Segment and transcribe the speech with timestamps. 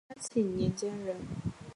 [0.09, 1.15] 约嘉庆年间人。